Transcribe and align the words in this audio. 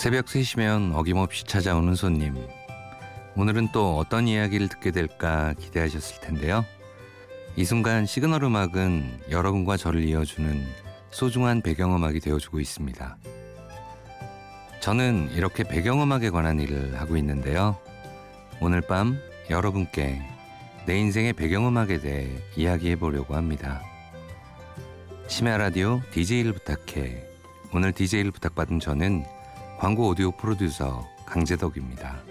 새벽 0.00 0.24
3시면 0.24 0.94
어김없이 0.94 1.44
찾아오는 1.44 1.94
손님. 1.94 2.34
오늘은 3.36 3.68
또 3.70 3.98
어떤 3.98 4.26
이야기를 4.26 4.68
듣게 4.68 4.92
될까 4.92 5.52
기대하셨을 5.58 6.22
텐데요. 6.22 6.64
이 7.54 7.66
순간 7.66 8.06
시그널 8.06 8.42
음악은 8.44 9.24
여러분과 9.30 9.76
저를 9.76 10.02
이어주는 10.02 10.66
소중한 11.10 11.60
배경음악이 11.60 12.20
되어주고 12.20 12.60
있습니다. 12.60 13.18
저는 14.80 15.32
이렇게 15.34 15.64
배경음악에 15.64 16.30
관한 16.30 16.60
일을 16.60 16.98
하고 16.98 17.18
있는데요. 17.18 17.76
오늘 18.58 18.80
밤 18.80 19.18
여러분께 19.50 20.22
내 20.86 20.98
인생의 20.98 21.34
배경음악에 21.34 22.00
대해 22.00 22.38
이야기해 22.56 22.96
보려고 22.96 23.36
합니다. 23.36 23.82
심야 25.28 25.58
라디오 25.58 26.00
DJ를 26.10 26.54
부탁해. 26.54 27.22
오늘 27.74 27.92
DJ를 27.92 28.30
부탁받은 28.30 28.80
저는 28.80 29.39
광고 29.80 30.08
오디오 30.08 30.30
프로듀서 30.30 31.08
강재덕입니다. 31.24 32.22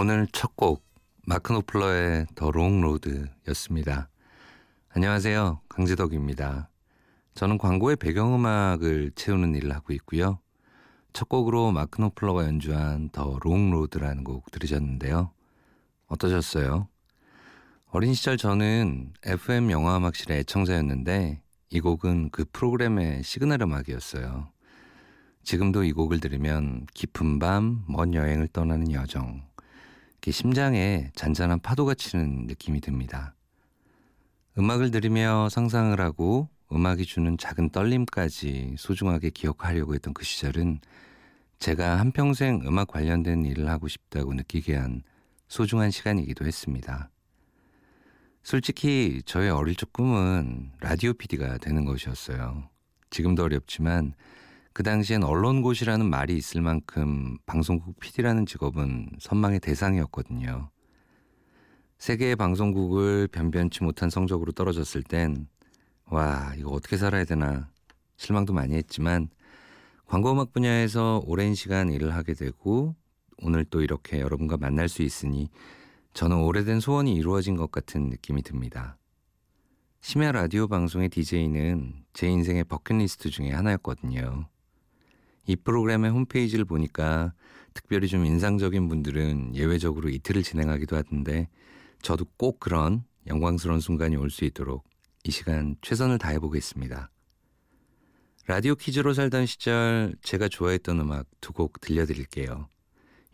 오늘 0.00 0.26
첫 0.32 0.56
곡 0.56 0.82
마크 1.26 1.52
노플러의 1.52 2.28
The 2.34 2.50
Long 2.50 2.80
Road였습니다. 2.80 4.08
안녕하세요. 4.88 5.60
강재덕입니다. 5.68 6.70
저는 7.34 7.58
광고의 7.58 7.96
배경음악을 7.96 9.10
채우는 9.14 9.54
일을 9.56 9.74
하고 9.74 9.92
있고요. 9.92 10.38
첫 11.12 11.28
곡으로 11.28 11.70
마크 11.72 12.00
노플러가 12.00 12.46
연주한 12.46 13.10
The 13.10 13.38
Long 13.42 13.72
Road라는 13.72 14.24
곡 14.24 14.50
들으셨는데요. 14.50 15.32
어떠셨어요? 16.06 16.88
어린 17.90 18.14
시절 18.14 18.38
저는 18.38 19.12
FM 19.22 19.70
영화음악실의 19.70 20.38
애청자였는데 20.38 21.42
이 21.68 21.80
곡은 21.80 22.30
그 22.30 22.46
프로그램의 22.50 23.22
시그널 23.22 23.60
음악이었어요. 23.60 24.48
지금도 25.42 25.84
이 25.84 25.92
곡을 25.92 26.20
들으면 26.20 26.86
깊은 26.94 27.38
밤, 27.38 27.84
먼 27.86 28.14
여행을 28.14 28.48
떠나는 28.48 28.92
여정, 28.92 29.42
심장에 30.28 31.10
잔잔한 31.14 31.60
파도가 31.60 31.94
치는 31.94 32.46
느낌이 32.46 32.80
듭니다. 32.80 33.34
음악을 34.58 34.90
들으며 34.90 35.48
상상을 35.48 35.98
하고 36.00 36.48
음악이 36.72 37.06
주는 37.06 37.38
작은 37.38 37.70
떨림까지 37.70 38.74
소중하게 38.78 39.30
기억하려고 39.30 39.94
했던 39.94 40.12
그 40.12 40.24
시절은 40.24 40.80
제가 41.58 41.98
한평생 41.98 42.62
음악 42.66 42.88
관련된 42.88 43.44
일을 43.44 43.68
하고 43.68 43.88
싶다고 43.88 44.34
느끼게 44.34 44.76
한 44.76 45.02
소중한 45.48 45.90
시간이기도 45.90 46.44
했습니다. 46.44 47.10
솔직히 48.42 49.22
저의 49.26 49.50
어릴 49.50 49.74
적 49.74 49.92
꿈은 49.92 50.72
라디오 50.80 51.12
PD가 51.12 51.58
되는 51.58 51.84
것이었어요. 51.84 52.68
지금도 53.10 53.44
어렵지만 53.44 54.14
그 54.72 54.84
당시엔 54.84 55.24
언론고시라는 55.24 56.08
말이 56.08 56.36
있을 56.36 56.62
만큼 56.62 57.38
방송국 57.44 57.98
PD라는 57.98 58.46
직업은 58.46 59.10
선망의 59.18 59.60
대상이었거든요. 59.60 60.70
세계의 61.98 62.36
방송국을 62.36 63.28
변변치 63.28 63.82
못한 63.82 64.10
성적으로 64.10 64.52
떨어졌을 64.52 65.02
땐, 65.02 65.48
와, 66.06 66.54
이거 66.56 66.70
어떻게 66.70 66.96
살아야 66.96 67.24
되나 67.24 67.68
실망도 68.16 68.52
많이 68.52 68.76
했지만, 68.76 69.28
광고음악 70.06 70.52
분야에서 70.52 71.20
오랜 71.26 71.54
시간 71.54 71.90
일을 71.90 72.14
하게 72.14 72.34
되고, 72.34 72.94
오늘 73.42 73.64
또 73.64 73.82
이렇게 73.82 74.20
여러분과 74.20 74.56
만날 74.56 74.88
수 74.88 75.02
있으니, 75.02 75.50
저는 76.14 76.38
오래된 76.38 76.80
소원이 76.80 77.14
이루어진 77.14 77.56
것 77.56 77.70
같은 77.72 78.08
느낌이 78.08 78.42
듭니다. 78.42 78.96
심야 80.00 80.32
라디오 80.32 80.68
방송의 80.68 81.08
DJ는 81.08 82.04
제 82.12 82.28
인생의 82.28 82.64
버킷리스트 82.64 83.30
중에 83.30 83.50
하나였거든요. 83.50 84.48
이 85.46 85.56
프로그램의 85.56 86.10
홈페이지를 86.10 86.64
보니까 86.64 87.32
특별히 87.74 88.08
좀 88.08 88.24
인상적인 88.26 88.88
분들은 88.88 89.54
예외적으로 89.54 90.08
이틀을 90.08 90.42
진행하기도 90.42 90.96
하던데 90.96 91.48
저도 92.02 92.24
꼭 92.36 92.60
그런 92.60 93.04
영광스러운 93.26 93.80
순간이 93.80 94.16
올 94.16 94.30
수 94.30 94.44
있도록 94.44 94.84
이 95.24 95.30
시간 95.30 95.76
최선을 95.82 96.18
다해 96.18 96.38
보겠습니다. 96.38 97.10
라디오 98.46 98.74
퀴즈로 98.74 99.12
살던 99.14 99.46
시절 99.46 100.14
제가 100.22 100.48
좋아했던 100.48 100.98
음악 101.00 101.26
두 101.40 101.52
곡 101.52 101.80
들려드릴게요. 101.80 102.68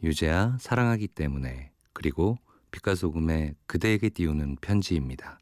유재하 0.02 0.56
사랑하기 0.60 1.08
때문에 1.08 1.70
그리고 1.92 2.36
빛과 2.70 2.94
소금의 2.94 3.54
그대에게 3.66 4.10
띄우는 4.10 4.56
편지입니다. 4.60 5.38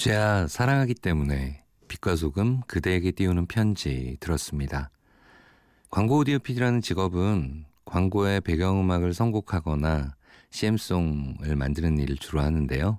유재하 0.00 0.46
사랑하기 0.46 0.94
때문에 0.94 1.62
빛과 1.86 2.16
소금 2.16 2.62
그대에게 2.66 3.10
띄우는 3.10 3.44
편지 3.44 4.16
들었습니다. 4.18 4.88
광고 5.90 6.16
오디오 6.16 6.38
PD라는 6.38 6.80
직업은 6.80 7.66
광고의 7.84 8.40
배경음악을 8.40 9.12
선곡하거나 9.12 10.14
CM송을 10.48 11.54
만드는 11.54 11.98
일을 11.98 12.16
주로 12.16 12.40
하는데요. 12.40 12.98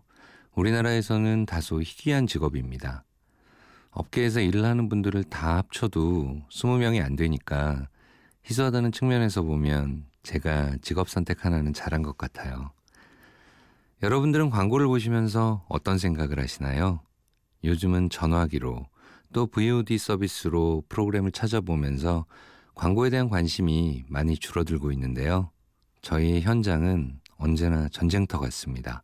우리나라에서는 0.53 1.47
다소 1.47 1.81
희귀한 1.81 2.27
직업입니다. 2.27 3.03
업계에서 3.89 4.39
일을 4.39 4.63
하는 4.63 4.87
분들을 4.87 5.23
다 5.23 5.57
합쳐도 5.57 6.43
20명이 6.51 7.03
안 7.03 7.15
되니까 7.15 7.87
희소하다는 8.45 8.91
측면에서 8.91 9.41
보면 9.41 10.05
제가 10.21 10.75
직업 10.83 11.09
선택 11.09 11.45
하나는 11.45 11.73
잘한 11.73 12.03
것 12.03 12.15
같아요. 12.15 12.69
여러분들은 14.03 14.49
광고를 14.49 14.87
보시면서 14.87 15.63
어떤 15.69 15.99
생각을 15.99 16.39
하시나요? 16.39 17.01
요즘은 17.63 18.09
전화기로 18.09 18.87
또 19.31 19.45
VOD 19.45 19.99
서비스로 19.99 20.83
프로그램을 20.89 21.31
찾아보면서 21.31 22.25
광고에 22.73 23.11
대한 23.11 23.29
관심이 23.29 24.03
많이 24.07 24.35
줄어들고 24.35 24.91
있는데요. 24.93 25.51
저희 26.01 26.41
현장은 26.41 27.19
언제나 27.37 27.87
전쟁터 27.89 28.39
같습니다. 28.39 29.03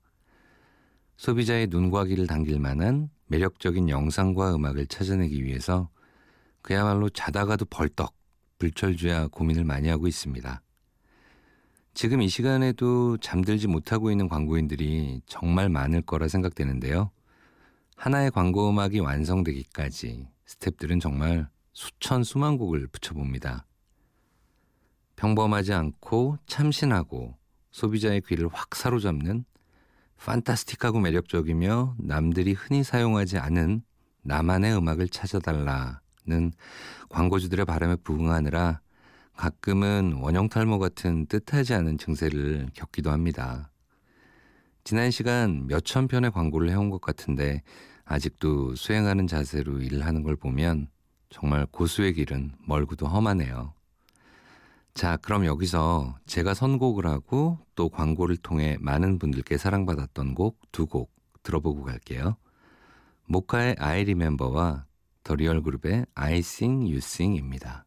소비자의 1.18 1.68
눈과 1.68 2.06
귀를 2.06 2.26
당길 2.26 2.60
만한 2.60 3.10
매력적인 3.28 3.90
영상과 3.90 4.56
음악을 4.56 4.88
찾아내기 4.88 5.44
위해서 5.44 5.90
그야말로 6.64 7.08
자다가도 7.10 7.66
벌떡 7.66 8.16
불철주야 8.58 9.28
고민을 9.28 9.64
많이 9.64 9.90
하고 9.90 10.08
있습니다. 10.08 10.64
지금 11.98 12.22
이 12.22 12.30
시간에도 12.30 13.18
잠들지 13.18 13.66
못하고 13.66 14.12
있는 14.12 14.30
광고인들이 14.30 15.24
정말 15.26 15.68
많을 15.68 16.04
거라 16.04 16.28
생각되는데요. 16.28 17.10
하나의 17.96 18.30
광고 18.30 18.70
음악이 18.70 19.00
완성되기까지 19.00 20.28
스탭들은 20.46 21.02
정말 21.02 21.50
수천 21.74 22.24
수만 22.24 22.60
곡을 22.60 22.86
붙여봅니다. 22.90 23.66
평범하지 25.16 25.74
않고 25.74 26.38
참신하고 26.46 27.36
소비자의 27.72 28.22
귀를 28.28 28.48
확 28.54 28.76
사로잡는 28.76 29.44
판타스틱하고 30.18 31.00
매력적이며 31.00 31.96
남들이 31.98 32.54
흔히 32.54 32.84
사용하지 32.84 33.40
않은 33.40 33.82
나만의 34.22 34.78
음악을 34.78 35.10
찾아달라는 35.10 36.52
광고주들의 37.10 37.66
바람에 37.66 37.96
부응하느라 37.96 38.82
가끔은 39.38 40.14
원형 40.20 40.50
탈모 40.50 40.80
같은 40.80 41.28
뜻하지 41.28 41.76
않은 41.76 42.00
증세를 42.00 42.70
겪기도 42.74 43.12
합니다. 43.12 43.70
지난 44.84 45.12
시간 45.12 45.68
몇천 45.68 46.08
편의 46.08 46.32
광고를 46.32 46.70
해온 46.72 46.90
것 46.90 47.00
같은데 47.00 47.62
아직도 48.04 48.76
수행하는 48.76 49.28
자세로 49.28 49.80
일을 49.80 50.06
하는 50.06 50.24
걸 50.24 50.36
보면 50.36 50.88
정말 51.30 51.68
고수의 51.68 52.14
길은 52.14 52.54
멀고도 52.66 53.06
험하네요. 53.06 53.74
자, 54.94 55.18
그럼 55.18 55.46
여기서 55.46 56.18
제가 56.26 56.56
선곡을 56.56 57.06
하고 57.06 57.60
또 57.76 57.90
광고를 57.90 58.38
통해 58.38 58.78
많은 58.80 59.20
분들께 59.20 59.58
사랑받았던 59.58 60.34
곡 60.34 60.60
두곡 60.72 61.12
들어보고 61.44 61.84
갈게요. 61.84 62.38
모카의 63.26 63.76
I 63.78 64.02
Remember와 64.02 64.86
더 65.24 65.36
리얼 65.36 65.62
그룹의 65.62 66.06
I 66.16 66.38
Sing 66.40 66.86
You 66.86 66.98
Sing입니다. 66.98 67.87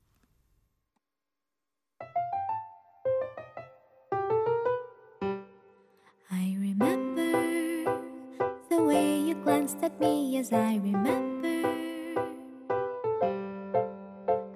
Glanced 9.80 9.84
at 9.84 10.00
me 10.00 10.38
as 10.38 10.52
I 10.52 10.76
remember. 10.76 11.48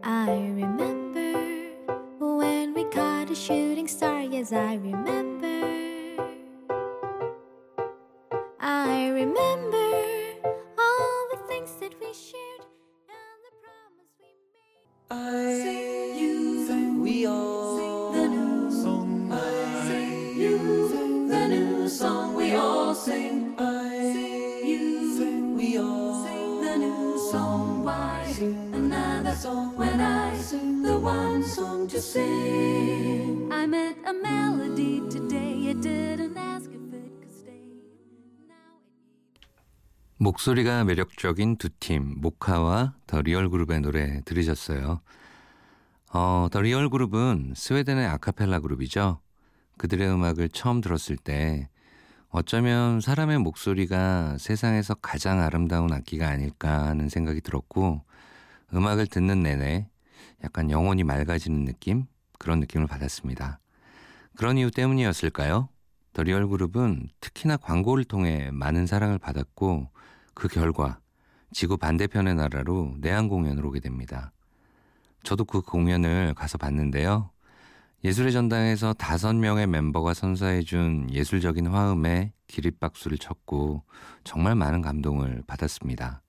I 0.02 0.30
remember 0.30 1.32
when 2.20 2.74
we 2.74 2.84
caught 2.84 3.30
a 3.30 3.34
shooting 3.34 3.88
star, 3.88 4.22
yes, 4.22 4.52
I 4.52 4.74
remember. 4.74 5.60
I 8.60 9.08
remember 9.08 9.90
all 10.78 11.28
the 11.32 11.38
things 11.48 11.72
that 11.80 11.94
we 12.00 12.12
shared 12.12 12.64
and 13.08 13.38
the 13.46 13.52
promise 13.62 14.12
we 14.20 14.32
made. 14.54 14.84
I 15.10 15.62
sing 15.62 16.18
you 16.18 16.66
think 16.66 17.02
we 17.02 17.26
all 17.26 17.76
sing 17.76 18.22
the 18.22 18.28
new 18.28 18.70
song. 18.70 19.32
I 19.32 19.86
sing 19.88 20.36
you 20.36 21.28
the 21.28 21.48
new 21.48 21.88
song 21.88 22.34
we 22.34 22.54
all 22.54 22.94
sing. 22.94 23.54
I 23.58 23.62
uh, 23.62 23.73
song 29.34 29.76
when 29.76 30.00
I 30.00 30.36
sing 30.38 30.82
the 30.82 30.96
one 30.96 31.42
song 31.42 31.88
to 31.88 31.98
sing? 31.98 33.50
I 33.52 33.66
met 33.66 33.96
a 34.06 34.12
melody 34.12 35.02
today. 35.10 35.70
It 35.70 35.80
didn't 35.80 36.36
ask 36.36 36.70
if 36.70 36.94
it 36.94 37.10
could 37.18 37.32
stay. 37.32 37.66
Now 38.46 38.54
it 38.54 40.18
목소리가 40.18 40.84
매력적인 40.84 41.56
두 41.56 41.68
팀, 41.80 42.14
모카와 42.20 42.94
더 43.06 43.22
리얼 43.22 43.50
그룹의 43.50 43.80
노래 43.80 44.20
들으셨어요. 44.24 45.00
어, 46.12 46.48
더 46.52 46.60
리얼 46.60 46.88
그룹은 46.88 47.54
스웨덴의 47.56 48.06
아카펠라 48.06 48.60
그룹이죠. 48.60 49.20
그들의 49.78 50.08
음악을 50.08 50.50
처음 50.50 50.80
들었을 50.80 51.16
때 51.16 51.68
어쩌면 52.28 53.00
사람의 53.00 53.38
목소리가 53.38 54.38
세상에서 54.38 54.94
가장 54.94 55.40
아름다운 55.40 55.92
악기가 55.92 56.28
아닐까 56.28 56.86
하는 56.86 57.08
생각이 57.08 57.40
들었고 57.40 58.02
음악을 58.72 59.06
듣는 59.06 59.42
내내 59.42 59.88
약간 60.42 60.70
영혼이 60.70 61.04
맑아지는 61.04 61.64
느낌? 61.64 62.06
그런 62.38 62.60
느낌을 62.60 62.86
받았습니다. 62.86 63.60
그런 64.36 64.58
이유 64.58 64.70
때문이었을까요? 64.70 65.68
더 66.12 66.22
리얼 66.22 66.48
그룹은 66.48 67.08
특히나 67.20 67.56
광고를 67.56 68.04
통해 68.04 68.50
많은 68.52 68.86
사랑을 68.86 69.18
받았고 69.18 69.90
그 70.34 70.48
결과 70.48 71.00
지구 71.52 71.76
반대편의 71.76 72.34
나라로 72.34 72.96
내한 72.98 73.28
공연을 73.28 73.64
오게 73.64 73.80
됩니다. 73.80 74.32
저도 75.22 75.44
그 75.44 75.60
공연을 75.62 76.34
가서 76.34 76.58
봤는데요. 76.58 77.30
예술의 78.04 78.32
전당에서 78.32 78.92
다섯 78.92 79.34
명의 79.34 79.66
멤버가 79.66 80.12
선사해준 80.12 81.08
예술적인 81.10 81.68
화음에 81.68 82.32
기립박수를 82.48 83.16
쳤고 83.18 83.82
정말 84.24 84.54
많은 84.54 84.82
감동을 84.82 85.42
받았습니다. 85.46 86.23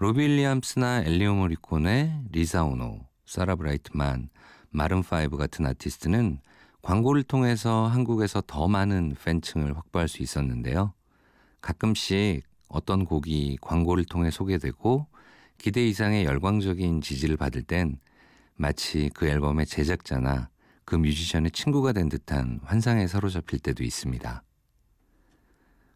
로비 0.00 0.20
윌리엄스나 0.20 1.00
엔니오 1.00 1.34
모리코네 1.34 2.26
리사 2.30 2.62
오노, 2.62 3.04
사라 3.26 3.56
브라이트만, 3.56 4.28
마룬 4.70 5.02
파이브 5.02 5.36
같은 5.36 5.66
아티스트는 5.66 6.38
광고를 6.82 7.24
통해서 7.24 7.88
한국에서 7.88 8.40
더 8.46 8.68
많은 8.68 9.16
팬층을 9.20 9.76
확보할 9.76 10.06
수 10.06 10.22
있었는데요. 10.22 10.92
가끔씩 11.60 12.44
어떤 12.68 13.06
곡이 13.06 13.58
광고를 13.60 14.04
통해 14.04 14.30
소개되고 14.30 15.08
기대 15.58 15.84
이상의 15.84 16.26
열광적인 16.26 17.00
지지를 17.00 17.36
받을 17.36 17.64
땐 17.64 17.98
마치 18.54 19.10
그 19.12 19.26
앨범의 19.26 19.66
제작자나 19.66 20.48
그 20.84 20.94
뮤지션의 20.94 21.50
친구가 21.50 21.90
된 21.90 22.08
듯한 22.08 22.60
환상에 22.62 23.08
사로잡힐 23.08 23.58
때도 23.58 23.82
있습니다. 23.82 24.44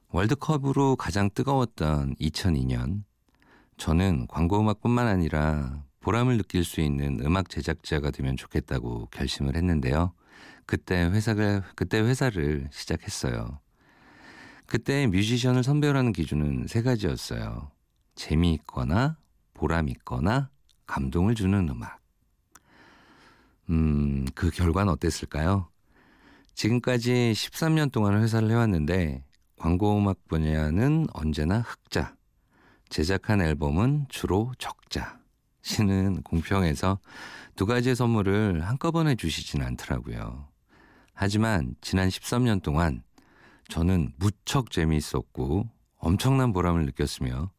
월드컵으로 0.09 0.97
가장 0.97 1.31
뜨거웠던 1.33 2.17
2002년, 2.17 3.05
저는 3.83 4.29
광고 4.29 4.61
음악뿐만 4.61 5.09
아니라 5.09 5.83
보람을 5.99 6.37
느낄 6.37 6.63
수 6.63 6.81
있는 6.81 7.19
음악 7.25 7.49
제작자가 7.49 8.13
되면 8.13 8.37
좋겠다고 8.37 9.07
결심을 9.07 9.57
했는데요. 9.57 10.13
그때 10.67 11.03
회사를, 11.03 11.65
그때 11.75 11.99
회사를 11.99 12.69
시작했어요. 12.71 13.59
그때 14.67 15.09
뮤지션을 15.09 15.65
선별하는 15.65 16.13
기준은 16.13 16.69
세 16.69 16.83
가지였어요. 16.83 17.73
재미있거나, 18.15 19.17
보람 19.53 19.89
있거나, 19.89 20.51
감동을 20.87 21.35
주는 21.35 21.69
음악. 21.69 21.99
음, 23.69 24.27
그 24.37 24.51
결과는 24.51 24.93
어땠을까요? 24.93 25.69
지금까지 26.55 27.33
13년 27.35 27.91
동안 27.91 28.23
회사를 28.23 28.49
해왔는데, 28.49 29.25
광고 29.59 29.99
음악 29.99 30.29
분야는 30.29 31.09
언제나 31.15 31.63
흑자, 31.63 32.15
제작한 32.93 33.41
앨범은 33.41 34.05
주로 34.11 34.53
적자. 34.59 35.19
시는 35.63 36.23
공평해서 36.25 36.99
두 37.57 37.65
가지의 37.65 37.97
선물을 37.97 38.69
한꺼번에 38.69 39.15
주시진 39.15 39.63
않더라고요. 39.63 40.47
하지만 41.15 41.75
지난 41.81 42.11
13년 42.11 42.63
동안 42.63 43.03
저는 43.69 44.13
무척 44.19 44.71
재미있었고 44.71 45.71
엄청난 45.97 46.53
보람을 46.53 46.85
느꼈으며 46.85 47.51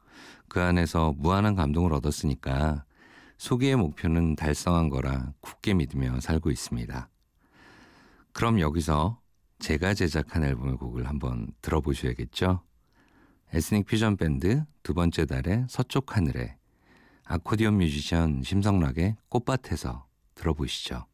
그 0.50 0.62
안에서 0.62 1.16
무한한 1.18 1.56
감동을 1.56 1.94
얻었으니까 1.94 2.86
소기의 3.40 3.76
목표는 3.76 4.36
달성한 4.36 4.90
거라 4.90 5.34
굳게 5.40 5.74
믿으며 5.74 6.20
살고 6.20 6.52
있습니다. 6.52 7.10
그럼 8.34 8.60
여기서 8.60 9.20
제가 9.58 9.96
제작한 9.96 10.44
앨범의 10.44 10.76
곡을 10.76 11.08
한번 11.08 11.48
들어보셔야겠죠? 11.64 12.62
에스닉 13.56 13.86
퓨전 13.86 14.18
밴드 14.18 14.64
두 14.82 14.96
번째 14.96 15.28
달의 15.28 15.68
서쪽 15.70 16.18
하늘에 16.18 16.58
아코디언 17.24 17.78
뮤지션 17.78 18.42
심성락의 18.42 19.16
꽃밭에서 19.30 20.08
들어보시죠. 20.34 21.06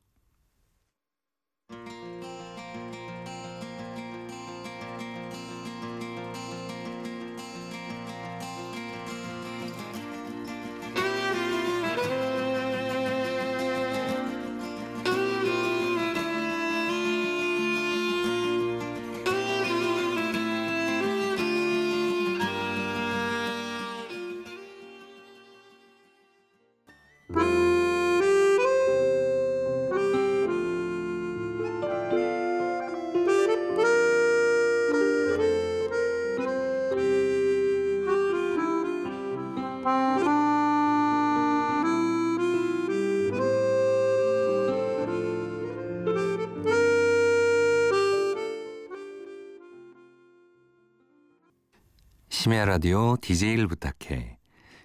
심야 52.42 52.64
라디오 52.64 53.18
DJ를 53.20 53.68
부탁해. 53.68 54.38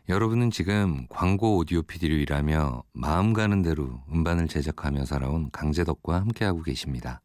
여러분은 0.08 0.50
지금 0.50 1.06
광고 1.08 1.56
오디오 1.56 1.82
PD로 1.82 2.16
일하며 2.16 2.82
마음 2.92 3.32
가는 3.32 3.62
대로 3.62 4.02
음반을 4.12 4.48
제작하며 4.48 5.04
살아온 5.04 5.52
강재덕과 5.52 6.16
함께하고 6.16 6.62
계십니다. 6.62 7.20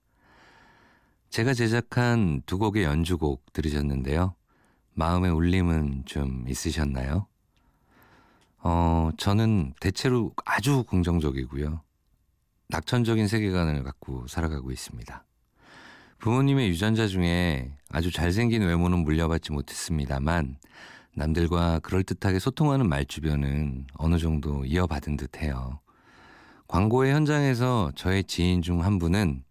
제가 1.31 1.55
제작한 1.55 2.43
두 2.45 2.59
곡의 2.59 2.83
연주곡 2.83 3.53
들으셨는데요. 3.53 4.35
마음의 4.93 5.31
울림은 5.31 6.03
좀 6.05 6.45
있으셨나요? 6.47 7.25
어, 8.59 9.09
저는 9.17 9.73
대체로 9.79 10.31
아주 10.45 10.83
긍정적이고요. 10.83 11.81
낙천적인 12.67 13.27
세계관을 13.27 13.81
갖고 13.81 14.27
살아가고 14.27 14.69
있습니다. 14.69 15.25
부모님의 16.19 16.67
유전자 16.67 17.07
중에 17.07 17.71
아주 17.89 18.11
잘생긴 18.11 18.63
외모는 18.63 18.99
물려받지 18.99 19.53
못했습니다만 19.53 20.57
남들과 21.15 21.79
그럴듯하게 21.79 22.39
소통하는 22.39 22.89
말주변은 22.89 23.87
어느 23.95 24.17
정도 24.17 24.65
이어받은 24.65 25.15
듯해요. 25.17 25.79
광고의 26.67 27.13
현장에서 27.13 27.91
저의 27.95 28.25
지인 28.25 28.61
중 28.61 28.81
한 28.83 28.99
분은 28.99 29.43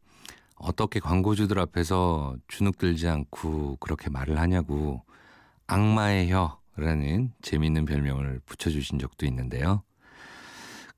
어떻게 0.57 1.01
광고주들 1.01 1.59
앞에서 1.59 2.37
주눅 2.49 2.77
들지 2.77 3.09
않고 3.09 3.77
그렇게 3.77 4.11
말을 4.11 4.39
하냐고 4.39 5.03
악마의 5.69 6.31
혀라는 6.31 7.33
재밌는 7.41 7.87
별명을 7.87 8.41
붙여주신 8.45 8.99
적도 8.99 9.25
있는데요. 9.27 9.83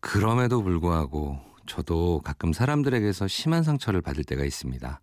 그럼에도 0.01 0.63
불구하고 0.63 1.39
저도 1.67 2.21
가끔 2.25 2.53
사람들에게서 2.53 3.29
심한 3.29 3.63
상처를 3.63 4.03
받을 4.03 4.25
때가 4.25 4.45
있습니다. 4.45 5.01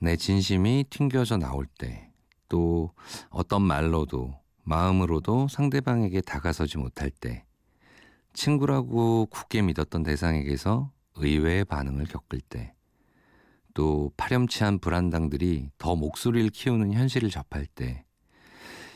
내 0.00 0.16
진심이 0.16 0.84
튕겨져 0.88 1.36
나올 1.38 1.66
때, 1.66 2.10
또 2.48 2.92
어떤 3.30 3.62
말로도 3.62 4.38
마음으로도 4.62 5.48
상대방에게 5.48 6.20
다가서지 6.20 6.78
못할 6.78 7.10
때, 7.10 7.44
친구라고 8.32 9.26
굳게 9.26 9.62
믿었던 9.62 10.04
대상에게서 10.04 10.92
의외의 11.16 11.64
반응을 11.64 12.04
겪을 12.06 12.40
때, 12.40 12.74
또 13.74 14.12
파렴치한 14.16 14.78
불안당들이 14.78 15.70
더 15.78 15.96
목소리를 15.96 16.50
키우는 16.50 16.92
현실을 16.92 17.30
접할 17.30 17.66
때, 17.66 18.04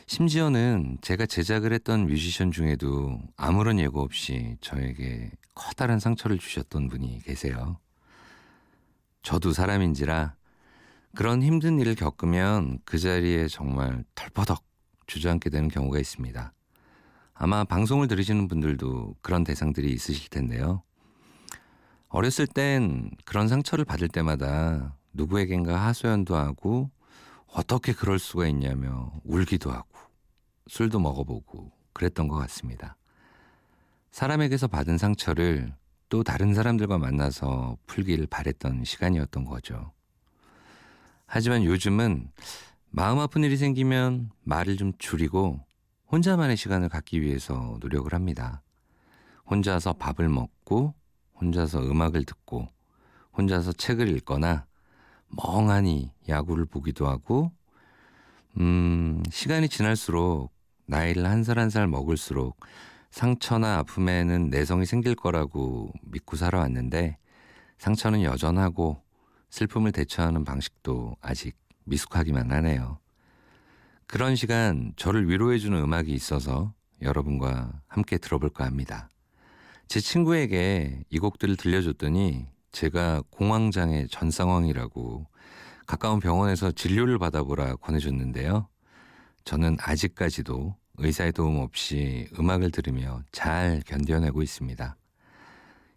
심지어는 0.06 0.98
제가 1.00 1.26
제작을 1.26 1.72
했던 1.72 2.06
뮤지션 2.06 2.52
중에도 2.52 3.18
아무런 3.36 3.78
예고 3.78 4.02
없이 4.02 4.56
저에게 4.60 5.30
커다란 5.54 5.98
상처를 5.98 6.38
주셨던 6.38 6.88
분이 6.88 7.20
계세요. 7.20 7.78
저도 9.22 9.52
사람인지라 9.52 10.34
그런 11.14 11.42
힘든 11.42 11.78
일을 11.78 11.94
겪으면 11.94 12.78
그 12.84 12.98
자리에 12.98 13.48
정말 13.48 14.04
털퍼덕 14.14 14.64
주저앉게 15.06 15.50
되는 15.50 15.68
경우가 15.68 15.98
있습니다. 15.98 16.52
아마 17.34 17.64
방송을 17.64 18.08
들으시는 18.08 18.48
분들도 18.48 19.16
그런 19.20 19.44
대상들이 19.44 19.92
있으실 19.92 20.30
텐데요. 20.30 20.82
어렸을 22.08 22.46
땐 22.46 23.10
그런 23.24 23.48
상처를 23.48 23.84
받을 23.84 24.08
때마다 24.08 24.96
누구에겐가 25.12 25.76
하소연도 25.86 26.36
하고 26.36 26.90
어떻게 27.46 27.92
그럴 27.92 28.18
수가 28.18 28.46
있냐며 28.46 29.12
울기도 29.24 29.70
하고 29.70 29.88
술도 30.68 31.00
먹어보고 31.00 31.72
그랬던 31.92 32.28
것 32.28 32.36
같습니다. 32.36 32.96
사람에게서 34.10 34.68
받은 34.68 34.98
상처를 34.98 35.74
또 36.08 36.22
다른 36.22 36.54
사람들과 36.54 36.98
만나서 36.98 37.76
풀기를 37.86 38.26
바랬던 38.26 38.84
시간이었던 38.84 39.44
거죠. 39.44 39.92
하지만 41.34 41.64
요즘은 41.64 42.30
마음 42.90 43.18
아픈 43.18 43.42
일이 43.42 43.56
생기면 43.56 44.30
말을 44.42 44.76
좀 44.76 44.92
줄이고 44.98 45.64
혼자만의 46.10 46.58
시간을 46.58 46.90
갖기 46.90 47.22
위해서 47.22 47.78
노력을 47.80 48.12
합니다. 48.12 48.62
혼자서 49.48 49.94
밥을 49.94 50.28
먹고, 50.28 50.92
혼자서 51.40 51.90
음악을 51.90 52.24
듣고, 52.24 52.68
혼자서 53.34 53.72
책을 53.72 54.08
읽거나, 54.08 54.66
멍하니 55.28 56.12
야구를 56.28 56.66
보기도 56.66 57.08
하고, 57.08 57.50
음, 58.60 59.22
시간이 59.30 59.70
지날수록 59.70 60.52
나이를 60.84 61.24
한 61.24 61.40
살 61.44 61.58
한 61.58 61.70
살 61.70 61.86
먹을수록 61.86 62.60
상처나 63.10 63.78
아픔에는 63.78 64.50
내성이 64.50 64.84
생길 64.84 65.14
거라고 65.14 65.94
믿고 66.02 66.36
살아왔는데 66.36 67.16
상처는 67.78 68.22
여전하고 68.22 69.02
슬픔을 69.52 69.92
대처하는 69.92 70.44
방식도 70.44 71.16
아직 71.20 71.54
미숙하기만 71.84 72.50
하네요. 72.50 72.98
그런 74.06 74.34
시간 74.34 74.94
저를 74.96 75.28
위로해주는 75.28 75.78
음악이 75.78 76.10
있어서 76.12 76.72
여러분과 77.02 77.70
함께 77.86 78.16
들어볼까 78.16 78.64
합니다. 78.64 79.10
제 79.88 80.00
친구에게 80.00 81.04
이 81.10 81.18
곡들을 81.18 81.56
들려줬더니 81.56 82.46
제가 82.72 83.22
공황장애 83.28 84.06
전 84.10 84.30
상황이라고 84.30 85.26
가까운 85.86 86.18
병원에서 86.18 86.72
진료를 86.72 87.18
받아보라 87.18 87.76
권해줬는데요. 87.76 88.68
저는 89.44 89.76
아직까지도 89.80 90.76
의사의 90.96 91.32
도움 91.32 91.58
없이 91.58 92.26
음악을 92.38 92.70
들으며 92.70 93.20
잘 93.32 93.82
견뎌내고 93.84 94.42
있습니다. 94.42 94.96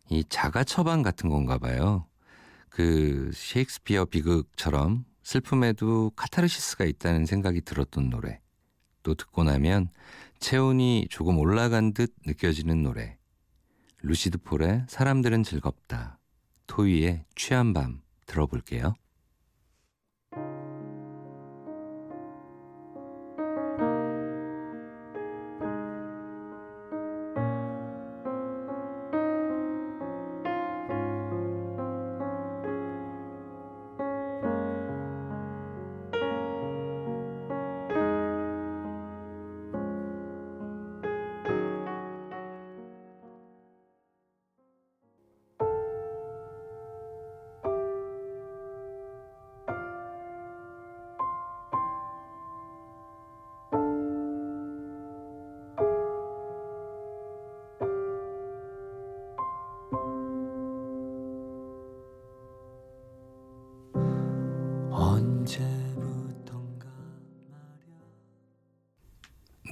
이 0.10 0.26
자가 0.28 0.66
처방 0.66 1.04
같은 1.04 1.30
건가 1.30 1.58
봐요. 1.58 2.06
그 2.76 3.32
셰익스피어 3.34 4.04
비극처럼 4.04 5.06
슬픔에도 5.24 6.12
카타르시스가 6.18 6.84
있다는 6.84 7.26
생각이 7.26 7.62
들었던 7.62 8.10
노래. 8.10 8.42
또 9.02 9.16
듣고 9.16 9.46
나면 9.46 9.88
체온이 10.40 11.08
조금 11.10 11.38
올라간 11.40 11.94
듯 11.94 12.14
느껴지는 12.26 12.84
노래. 12.84 13.18
루시드 14.02 14.40
폴의 14.40 14.88
사람들은 14.90 15.44
즐겁다. 15.44 16.20
토이의 16.68 17.24
취한 17.34 17.74
밤 17.74 18.02
들어볼게요. 18.26 18.94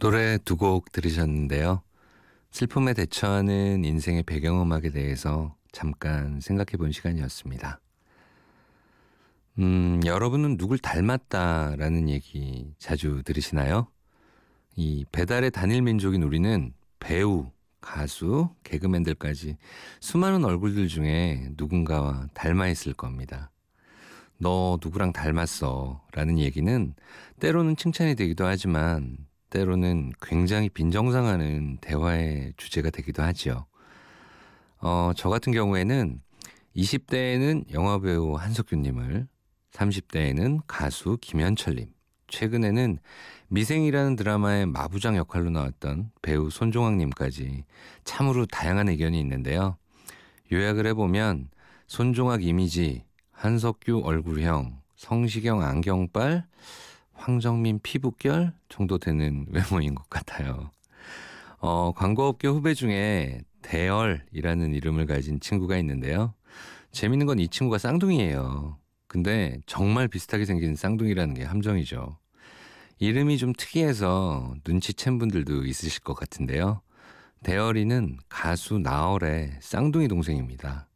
노래 0.03 0.37
두 0.37 0.57
곡 0.57 0.91
들으셨는데요. 0.91 1.81
슬픔에 2.51 2.93
대처하는 2.93 3.85
인생의 3.85 4.23
배경음악에 4.23 4.89
대해서 4.89 5.55
잠깐 5.71 6.41
생각해 6.41 6.75
본 6.77 6.91
시간이었습니다. 6.91 7.79
음, 9.59 10.01
여러분은 10.03 10.57
누굴 10.57 10.77
닮았다라는 10.77 12.09
얘기 12.09 12.73
자주 12.79 13.23
들으시나요? 13.23 13.87
이 14.75 15.05
배달의 15.13 15.51
단일 15.51 15.81
민족인 15.83 16.21
우리는 16.23 16.73
배우, 16.99 17.49
가수, 17.79 18.49
개그맨들까지 18.65 19.55
수많은 20.01 20.43
얼굴들 20.43 20.89
중에 20.89 21.47
누군가와 21.55 22.27
닮아 22.33 22.67
있을 22.67 22.91
겁니다. 22.91 23.51
너 24.37 24.77
누구랑 24.83 25.13
닮았어 25.13 26.01
라는 26.11 26.39
얘기는 26.39 26.93
때로는 27.39 27.77
칭찬이 27.77 28.15
되기도 28.15 28.45
하지만 28.45 29.15
때로는 29.53 30.11
굉장히 30.19 30.67
빈정상하는 30.67 31.77
대화의 31.79 32.53
주제가 32.57 32.89
되기도 32.89 33.21
하지요. 33.21 33.67
어, 34.79 35.11
저 35.15 35.29
같은 35.29 35.53
경우에는 35.53 36.19
20대에는 36.75 37.71
영화배우 37.71 38.33
한석규님을, 38.35 39.27
30대에는 39.71 40.61
가수 40.65 41.19
김현철님, 41.21 41.85
최근에는 42.29 42.97
미생이라는 43.49 44.15
드라마의 44.15 44.65
마부장 44.65 45.17
역할로 45.17 45.51
나왔던 45.51 46.09
배우 46.23 46.49
손종학님까지 46.49 47.63
참으로 48.05 48.47
다양한 48.47 48.89
의견이 48.89 49.19
있는데요. 49.19 49.77
요약을 50.51 50.87
해보면 50.87 51.49
손종학 51.85 52.43
이미지, 52.43 53.03
한석규 53.31 54.01
얼굴형, 54.03 54.81
성시경 54.95 55.61
안경빨, 55.61 56.47
황정민 57.23 57.79
피부결 57.81 58.53
정도 58.69 58.97
되는 58.97 59.45
외모인 59.51 59.95
것 59.95 60.09
같아요. 60.09 60.71
어, 61.59 61.93
광고업계 61.95 62.49
후배 62.49 62.73
중에 62.73 63.41
대열이라는 63.61 64.73
이름을 64.73 65.05
가진 65.05 65.39
친구가 65.39 65.77
있는데요. 65.77 66.33
재밌는 66.91 67.25
건 67.25 67.39
이 67.39 67.47
친구가 67.47 67.77
쌍둥이에요. 67.77 68.77
근데 69.07 69.59
정말 69.65 70.07
비슷하게 70.09 70.45
생긴 70.45 70.75
쌍둥이라는 70.75 71.33
게 71.35 71.43
함정이죠. 71.43 72.17
이름이 72.99 73.37
좀 73.37 73.53
특이해서 73.57 74.53
눈치챈 74.65 75.19
분들도 75.19 75.65
있으실 75.65 76.01
것 76.03 76.13
같은데요. 76.15 76.81
대열이는 77.43 78.17
가수 78.29 78.79
나얼의 78.79 79.57
쌍둥이 79.61 80.07
동생입니다. 80.09 80.87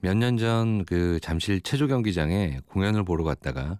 몇 0.00 0.14
년 0.16 0.36
전 0.36 0.84
그 0.86 1.18
잠실 1.20 1.60
체조 1.62 1.86
경기장에 1.88 2.60
공연을 2.66 3.04
보러 3.04 3.24
갔다가 3.24 3.78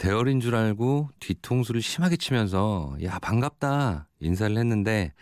대열인 0.00 0.40
줄 0.40 0.54
알고 0.54 1.10
뒤통수를 1.20 1.82
심하게 1.82 2.16
치면서 2.16 2.96
야 3.04 3.18
반갑다 3.18 4.08
인사를 4.20 4.56
했는데 4.56 5.12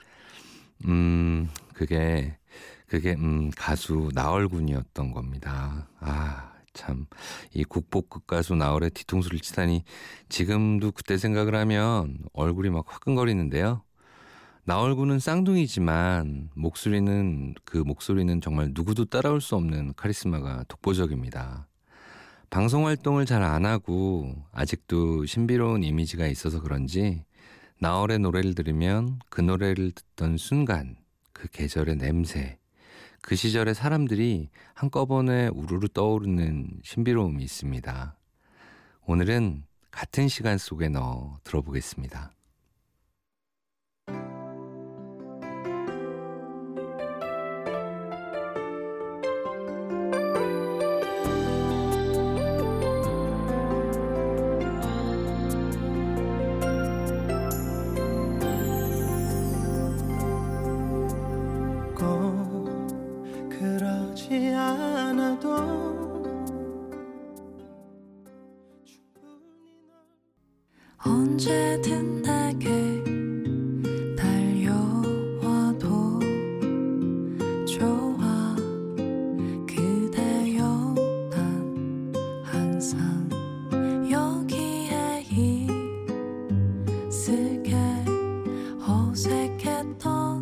음 0.87 1.49
그게 1.75 2.39
그게 2.87 3.15
음 3.15 3.51
가수 3.57 4.11
나얼군이었던 4.15 5.13
겁니다. 5.13 5.89
아 6.01 6.59
참 6.75 7.07
이 7.55 7.65
국보급 7.65 8.27
가수 8.27 8.55
나얼의 8.55 8.91
뒤통수를 8.91 9.41
치다니 9.41 9.83
지금도 10.29 10.93
그때 10.93 11.17
생각을 11.19 11.55
하면 11.57 12.19
얼굴이 12.33 12.71
막 12.71 12.85
화끈거리는데요. 12.87 13.83
나얼군은 14.65 15.19
쌍둥이지만 15.19 16.51
목소리는 16.55 17.55
그 17.65 17.79
목소리는 17.79 18.41
정말 18.41 18.71
누구도 18.73 19.07
따라올 19.07 19.41
수 19.41 19.57
없는 19.57 19.95
카리스마가 19.97 20.65
독보적입니다. 20.69 21.67
방송 22.51 22.87
활동을 22.87 23.27
잘 23.27 23.43
안 23.43 23.67
하고 23.67 24.35
아직도 24.53 25.27
신비로운 25.27 25.85
이미지가 25.85 26.27
있어서 26.29 26.61
그런지 26.61 27.23
나얼의 27.81 28.19
노래를 28.21 28.55
들으면 28.55 29.19
그 29.29 29.41
노래를 29.41 29.93
듣던 29.93 30.39
순간 30.39 30.97
그 31.33 31.49
계절의 31.49 31.97
냄새 31.97 32.59
그 33.21 33.37
시절의 33.37 33.75
사람들이 33.75 34.49
한꺼번에 34.75 35.49
우르르 35.49 35.89
떠오르는 35.89 36.81
신비로움이 36.83 37.43
있습니다. 37.45 38.17
오늘은 39.07 39.65
같은 39.91 40.29
시간 40.29 40.57
속에 40.57 40.89
넣어 40.89 41.39
들어보겠습니다. 41.45 42.33
어색했던 89.29 90.41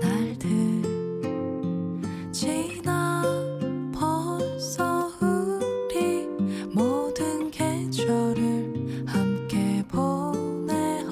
날들 0.00 0.82
지나 2.32 3.22
벌써 3.92 5.10
우리 5.20 6.28
모든 6.72 7.50
계절을 7.50 9.04
함께 9.06 9.82
보내었구나 9.88 11.10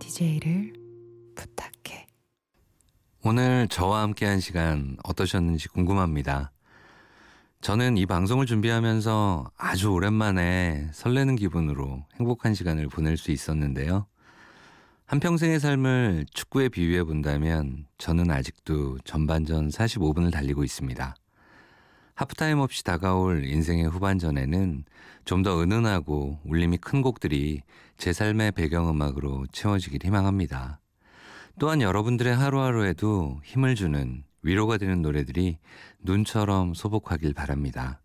DJ를 0.00 0.72
부탁해 1.36 2.08
오늘 3.22 3.68
저와 3.68 4.02
함께한 4.02 4.40
시간 4.40 4.96
어떠셨는지 5.04 5.68
궁금합니다. 5.68 6.50
저는 7.64 7.96
이 7.96 8.04
방송을 8.04 8.44
준비하면서 8.44 9.50
아주 9.56 9.90
오랜만에 9.90 10.90
설레는 10.92 11.34
기분으로 11.36 12.04
행복한 12.16 12.52
시간을 12.52 12.88
보낼 12.88 13.16
수 13.16 13.30
있었는데요. 13.30 14.04
한평생의 15.06 15.60
삶을 15.60 16.26
축구에 16.34 16.68
비유해 16.68 17.04
본다면 17.04 17.86
저는 17.96 18.30
아직도 18.30 18.98
전반전 19.04 19.70
45분을 19.70 20.30
달리고 20.30 20.62
있습니다. 20.62 21.14
하프타임 22.16 22.58
없이 22.58 22.84
다가올 22.84 23.46
인생의 23.46 23.88
후반전에는 23.88 24.84
좀 25.24 25.42
더 25.42 25.62
은은하고 25.62 26.40
울림이 26.44 26.76
큰 26.76 27.00
곡들이 27.00 27.62
제 27.96 28.12
삶의 28.12 28.52
배경음악으로 28.52 29.46
채워지길 29.52 30.04
희망합니다. 30.04 30.80
또한 31.58 31.80
여러분들의 31.80 32.36
하루하루에도 32.36 33.40
힘을 33.42 33.74
주는 33.74 34.22
위로가 34.44 34.78
되는 34.78 35.02
노래들이 35.02 35.58
눈처럼 36.00 36.74
소복하길 36.74 37.34
바랍니다. 37.34 38.00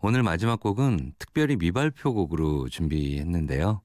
오늘 0.00 0.22
마지막 0.22 0.58
곡은 0.58 1.12
특별히 1.18 1.56
미발표 1.56 2.12
곡으로 2.12 2.68
준비했는데요. 2.68 3.80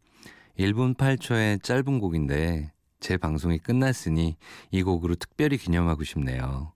1분 0.57 0.95
8초의 0.97 1.61
짧은 1.61 1.99
곡인데 1.99 2.71
제 2.99 3.17
방송이 3.17 3.59
끝났으니 3.59 4.35
이 4.71 4.83
곡으로 4.83 5.15
특별히 5.15 5.57
기념하고 5.57 6.03
싶네요. 6.03 6.73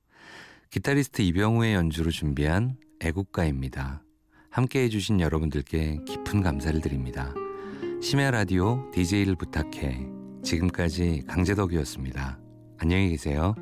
기타리스트 0.70 1.22
이병우의 1.22 1.74
연주로 1.74 2.12
준비한 2.12 2.78
애국가입니다. 3.02 4.04
함께 4.50 4.84
해주신 4.84 5.20
여러분들께 5.20 6.00
깊은 6.06 6.42
감사를 6.42 6.80
드립니다. 6.80 7.34
심야 8.02 8.32
라디오 8.32 8.90
DJ를 8.92 9.36
부탁해. 9.36 10.08
지금까지 10.44 11.24
강재덕이었습니다. 11.28 12.40
안녕히 12.78 13.10
계세요. 13.10 13.56